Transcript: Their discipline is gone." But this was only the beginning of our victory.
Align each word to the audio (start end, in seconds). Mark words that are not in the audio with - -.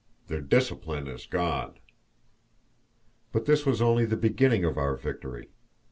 Their 0.29 0.41
discipline 0.41 1.05
is 1.05 1.27
gone." 1.27 1.75
But 3.31 3.45
this 3.45 3.67
was 3.67 3.83
only 3.83 4.05
the 4.05 4.17
beginning 4.17 4.65
of 4.65 4.75
our 4.75 4.95
victory. 4.95 5.49